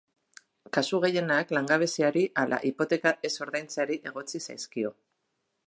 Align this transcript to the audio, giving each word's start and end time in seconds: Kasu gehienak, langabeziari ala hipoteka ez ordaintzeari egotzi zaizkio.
Kasu 0.77 0.99
gehienak, 1.03 1.53
langabeziari 1.57 2.23
ala 2.45 2.59
hipoteka 2.71 3.13
ez 3.29 3.33
ordaintzeari 3.47 3.99
egotzi 4.13 4.43
zaizkio. 4.51 4.95